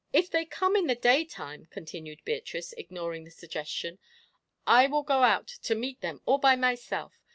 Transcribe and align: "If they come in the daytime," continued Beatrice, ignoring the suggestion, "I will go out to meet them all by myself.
"If 0.11 0.31
they 0.31 0.45
come 0.45 0.75
in 0.75 0.87
the 0.87 0.95
daytime," 0.95 1.67
continued 1.69 2.25
Beatrice, 2.25 2.73
ignoring 2.73 3.23
the 3.23 3.29
suggestion, 3.29 3.99
"I 4.65 4.87
will 4.87 5.03
go 5.03 5.21
out 5.21 5.45
to 5.47 5.75
meet 5.75 6.01
them 6.01 6.23
all 6.25 6.39
by 6.39 6.55
myself. 6.55 7.13